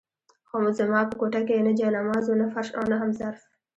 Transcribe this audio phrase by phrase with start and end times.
[0.47, 3.39] خو زما په کوټه کې نه جاینماز وو، نه فرش او نه هم ظرف.